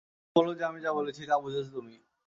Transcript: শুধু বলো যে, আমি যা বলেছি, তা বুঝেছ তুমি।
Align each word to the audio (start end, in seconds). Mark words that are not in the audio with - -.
শুধু 0.21 0.35
বলো 0.35 0.51
যে, 0.55 0.63
আমি 0.65 0.79
যা 0.81 0.91
বলেছি, 0.93 1.21
তা 1.25 1.35
বুঝেছ 1.39 1.67
তুমি। 1.73 1.95